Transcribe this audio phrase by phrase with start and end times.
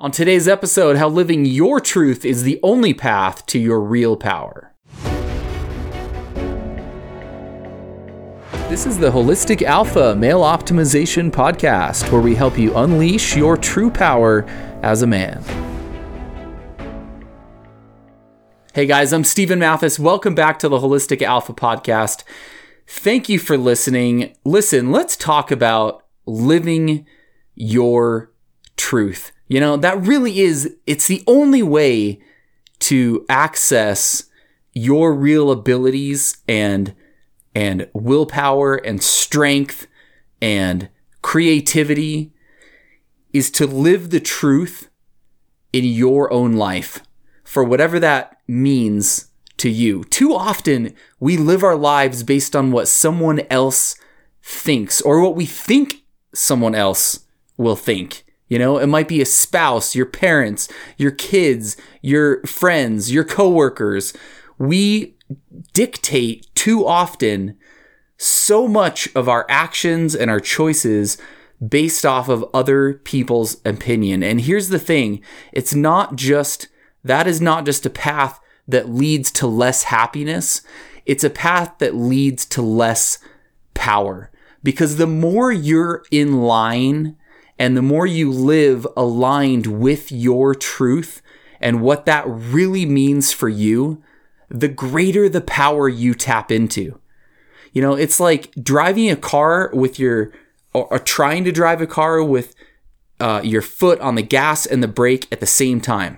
[0.00, 4.72] On today's episode, how living your truth is the only path to your real power.
[8.70, 13.90] This is the Holistic Alpha Male Optimization Podcast, where we help you unleash your true
[13.90, 14.46] power
[14.82, 15.44] as a man.
[18.72, 19.98] Hey guys, I'm Stephen Mathis.
[19.98, 22.24] Welcome back to the Holistic Alpha Podcast.
[22.86, 24.34] Thank you for listening.
[24.46, 27.04] Listen, let's talk about living
[27.54, 28.32] your
[28.78, 29.32] truth.
[29.50, 32.20] You know, that really is, it's the only way
[32.78, 34.30] to access
[34.72, 36.94] your real abilities and
[37.52, 39.88] and willpower and strength
[40.40, 40.88] and
[41.20, 42.32] creativity
[43.32, 44.88] is to live the truth
[45.72, 47.02] in your own life
[47.42, 50.04] for whatever that means to you.
[50.04, 53.96] Too often we live our lives based on what someone else
[54.44, 58.24] thinks or what we think someone else will think.
[58.50, 60.68] You know, it might be a spouse, your parents,
[60.98, 64.12] your kids, your friends, your coworkers.
[64.58, 65.16] We
[65.72, 67.56] dictate too often
[68.18, 71.16] so much of our actions and our choices
[71.66, 74.22] based off of other people's opinion.
[74.24, 75.22] And here's the thing
[75.52, 76.68] it's not just
[77.04, 80.62] that is not just a path that leads to less happiness,
[81.06, 83.18] it's a path that leads to less
[83.74, 84.30] power.
[84.62, 87.16] Because the more you're in line
[87.60, 91.20] and the more you live aligned with your truth
[91.60, 94.02] and what that really means for you,
[94.48, 96.98] the greater the power you tap into.
[97.74, 100.32] You know, it's like driving a car with your,
[100.72, 102.54] or, or trying to drive a car with
[103.20, 106.16] uh, your foot on the gas and the brake at the same time.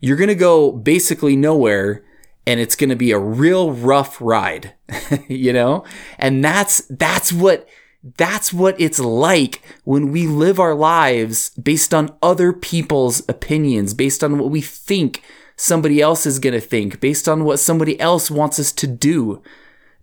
[0.00, 2.04] You're going to go basically nowhere
[2.48, 4.74] and it's going to be a real rough ride,
[5.28, 5.84] you know?
[6.18, 7.68] And that's, that's what,
[8.16, 14.22] that's what it's like when we live our lives based on other people's opinions, based
[14.22, 15.22] on what we think
[15.56, 19.42] somebody else is going to think, based on what somebody else wants us to do.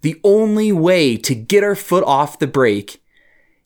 [0.02, 3.04] The only way to get our foot off the brake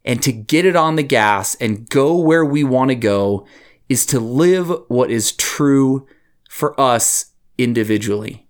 [0.03, 3.47] and to get it on the gas and go where we want to go
[3.87, 6.07] is to live what is true
[6.49, 8.47] for us individually.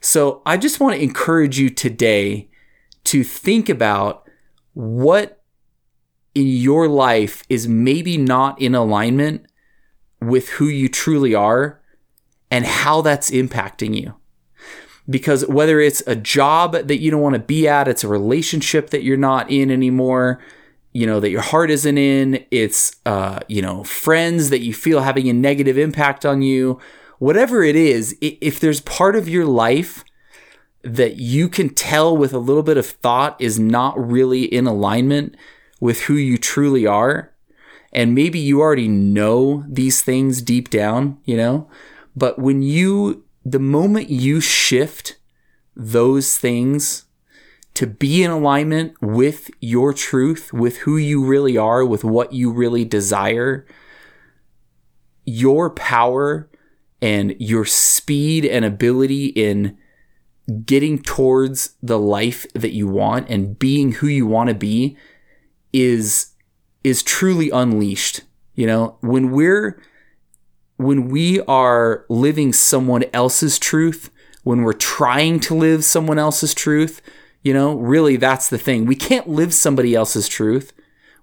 [0.00, 2.48] So I just want to encourage you today
[3.04, 4.27] to think about
[4.78, 5.42] what
[6.36, 9.44] in your life is maybe not in alignment
[10.20, 11.80] with who you truly are
[12.48, 14.14] and how that's impacting you.
[15.10, 18.90] Because whether it's a job that you don't want to be at, it's a relationship
[18.90, 20.38] that you're not in anymore,
[20.92, 25.00] you know, that your heart isn't in, it's, uh, you know, friends that you feel
[25.00, 26.78] having a negative impact on you,
[27.18, 30.04] whatever it is, if there's part of your life
[30.82, 35.34] that you can tell with a little bit of thought is not really in alignment
[35.80, 37.32] with who you truly are,
[37.92, 41.68] and maybe you already know these things deep down, you know,
[42.16, 45.16] but when you, the moment you shift
[45.74, 47.04] those things
[47.74, 52.50] to be in alignment with your truth, with who you really are, with what you
[52.50, 53.64] really desire,
[55.24, 56.50] your power
[57.00, 59.78] and your speed and ability in
[60.64, 64.96] getting towards the life that you want and being who you want to be
[65.72, 66.34] is
[66.82, 68.22] is truly unleashed.
[68.54, 69.82] You know, when we're
[70.76, 74.10] when we are living someone else's truth,
[74.42, 77.02] when we're trying to live someone else's truth,
[77.42, 78.86] you know, really that's the thing.
[78.86, 80.72] We can't live somebody else's truth.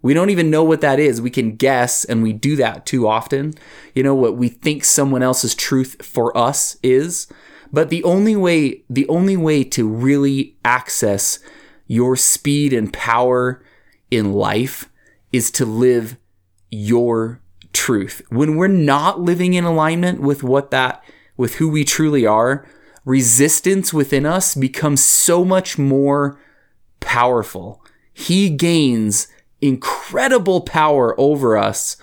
[0.01, 1.19] We don't even know what that is.
[1.19, 3.55] We can guess, and we do that too often.
[3.95, 7.27] You know, what we think someone else's truth for us is.
[7.75, 11.39] But the only way, the only way to really access
[11.87, 13.61] your speed and power
[14.09, 14.89] in life
[15.33, 16.15] is to live
[16.71, 17.41] your
[17.73, 18.21] truth.
[18.29, 21.03] When we're not living in alignment with what that,
[21.35, 22.65] with who we truly are,
[23.03, 26.39] resistance within us becomes so much more
[27.01, 27.83] powerful.
[28.13, 29.27] He gains
[29.59, 31.97] incredible power over us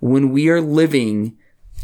[0.00, 1.36] when we are living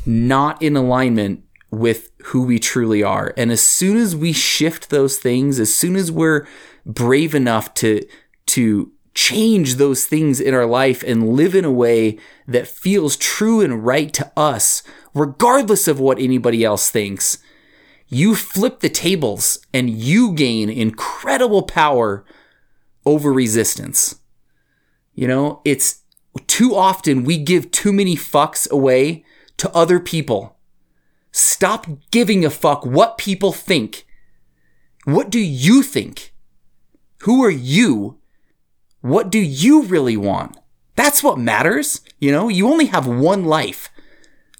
[0.06, 3.32] not in alignment with who we truly are.
[3.36, 6.46] And as soon as we shift those things, as soon as we're
[6.84, 8.06] brave enough to
[8.46, 13.60] to change those things in our life and live in a way that feels true
[13.60, 14.82] and right to us,
[15.12, 17.38] regardless of what anybody else thinks,
[18.06, 22.24] you flip the tables and you gain incredible power
[23.04, 24.20] over resistance.
[25.14, 26.02] You know, it's
[26.46, 29.24] too often we give too many fucks away
[29.56, 30.57] to other people.
[31.32, 34.06] Stop giving a fuck what people think.
[35.04, 36.32] What do you think?
[37.22, 38.18] Who are you?
[39.00, 40.56] What do you really want?
[40.96, 42.00] That's what matters.
[42.18, 43.90] You know, you only have one life.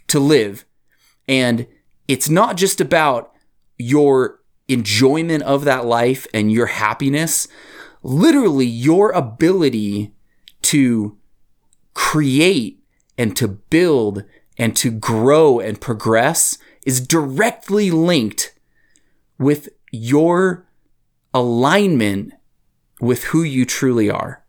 [0.09, 0.65] to live.
[1.29, 1.67] And
[2.09, 3.33] it's not just about
[3.77, 7.47] your enjoyment of that life and your happiness,
[8.03, 10.15] literally your ability
[10.63, 11.17] to
[11.95, 12.83] create
[13.17, 14.25] and to build
[14.59, 18.55] and to grow and progress is directly linked
[19.39, 20.67] with your
[21.33, 22.33] alignment
[23.01, 24.45] with who you truly are.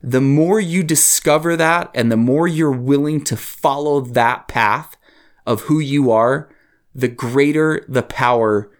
[0.00, 4.96] The more you discover that and the more you're willing to follow that path
[5.44, 6.48] of who you are,
[6.94, 8.70] the greater the power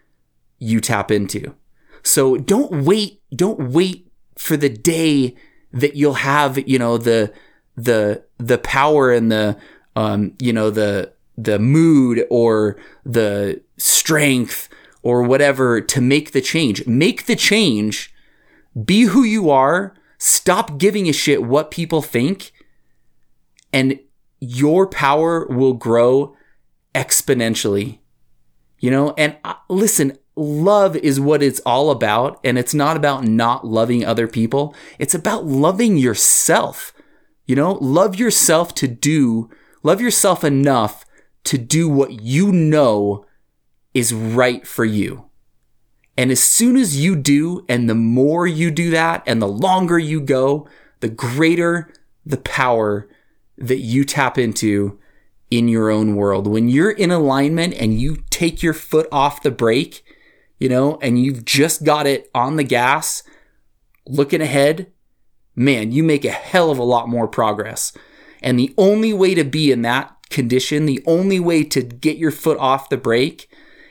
[0.59, 1.55] you tap into.
[2.03, 5.35] So don't wait, don't wait for the day
[5.73, 7.33] that you'll have, you know, the
[7.77, 9.57] the the power and the
[9.99, 14.69] um, you know, the the mood or the strength
[15.03, 16.87] or whatever to make the change.
[16.87, 18.15] Make the change.
[18.85, 19.95] Be who you are.
[20.17, 22.53] Stop giving a shit what people think.
[23.73, 23.99] And
[24.39, 26.37] your power will grow
[26.95, 27.99] exponentially.
[28.79, 32.39] You know, and uh, listen, love is what it's all about.
[32.45, 36.93] And it's not about not loving other people, it's about loving yourself.
[37.47, 39.51] You know, love yourself to do,
[39.89, 41.07] love yourself enough
[41.45, 43.25] to do what you know
[43.95, 45.31] is right for you.
[46.15, 49.99] And as soon as you do, and the more you do that, and the longer
[49.99, 50.69] you go,
[51.01, 51.91] the greater
[52.27, 53.09] the power
[53.57, 54.99] that you tap into
[55.51, 56.47] in your own world.
[56.47, 60.05] When you're in alignment and you take your foot off the brake,
[60.59, 63.23] you know, and you've just got it on the gas,
[64.07, 64.93] looking ahead,
[65.57, 67.95] man, you make a hell of a lot more progress.
[68.43, 72.31] And the only way to be in that condition, the only way to get your
[72.31, 73.49] foot off the brake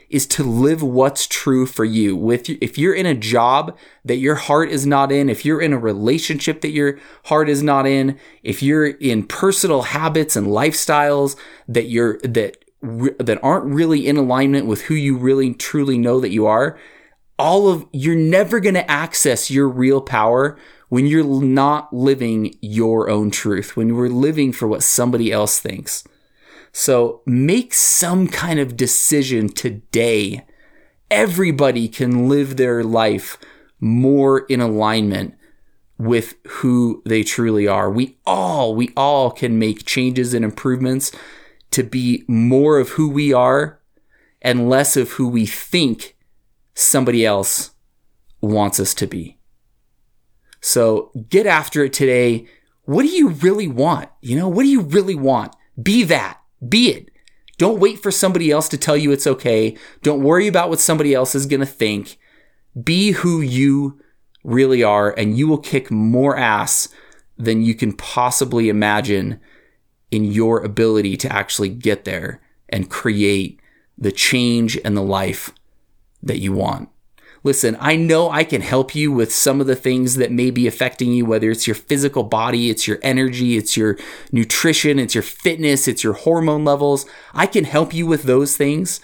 [0.09, 2.15] is to live what's true for you.
[2.15, 5.73] With if you're in a job that your heart is not in, if you're in
[5.73, 11.35] a relationship that your heart is not in, if you're in personal habits and lifestyles
[11.67, 16.31] that you're that that aren't really in alignment with who you really truly know that
[16.31, 16.77] you are,
[17.38, 20.57] all of you're never going to access your real power
[20.89, 26.04] when you're not living your own truth, when you're living for what somebody else thinks.
[26.72, 30.45] So make some kind of decision today.
[31.10, 33.38] Everybody can live their life
[33.80, 35.36] more in alignment
[35.98, 37.90] with who they truly are.
[37.90, 41.12] We all, we all can make changes and improvements
[41.72, 43.81] to be more of who we are
[44.42, 46.16] and less of who we think
[46.75, 47.72] somebody else
[48.40, 49.37] wants us to be.
[50.68, 52.46] So get after it today.
[52.84, 54.10] What do you really want?
[54.19, 55.56] You know, what do you really want?
[55.81, 56.42] Be that.
[56.68, 57.10] Be it.
[57.58, 59.78] Don't wait for somebody else to tell you it's okay.
[60.04, 62.18] Don't worry about what somebody else is going to think.
[62.84, 64.02] Be who you
[64.44, 66.90] really are, and you will kick more ass
[67.38, 69.40] than you can possibly imagine
[70.12, 73.62] in your ability to actually get there and create
[73.98, 75.54] the change and the life
[76.22, 76.90] that you want.
[77.44, 80.68] Listen, I know I can help you with some of the things that may be
[80.68, 83.98] affecting you, whether it's your physical body, it's your energy, it's your
[84.31, 87.06] nutrition, it's your fitness, it's your hormone levels.
[87.34, 89.00] I can help you with those things.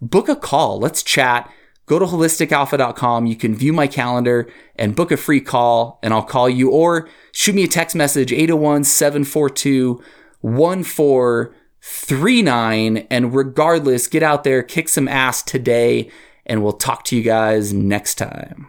[0.00, 0.78] Book a call.
[0.78, 1.50] Let's chat.
[1.86, 3.26] Go to holisticalpha.com.
[3.26, 7.08] You can view my calendar and book a free call, and I'll call you or
[7.32, 10.00] shoot me a text message 801 742
[10.40, 12.96] 1439.
[13.10, 16.10] And regardless, get out there, kick some ass today
[16.50, 18.66] and we'll talk to you guys next time.